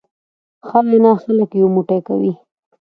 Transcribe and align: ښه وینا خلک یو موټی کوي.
ښه 0.67 0.79
وینا 0.89 1.11
خلک 1.23 1.49
یو 1.59 1.67
موټی 1.75 1.99
کوي. 2.07 2.31